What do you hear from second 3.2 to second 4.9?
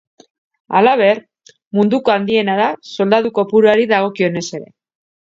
kopuruari dagokionez ere.